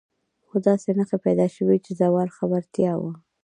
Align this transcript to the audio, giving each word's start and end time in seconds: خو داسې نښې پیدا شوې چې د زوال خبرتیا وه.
خو 0.47 0.55
داسې 0.67 0.89
نښې 0.97 1.17
پیدا 1.25 1.47
شوې 1.55 1.77
چې 1.85 1.91
د 1.93 1.97
زوال 2.01 2.29
خبرتیا 2.37 2.93
وه. 3.01 3.11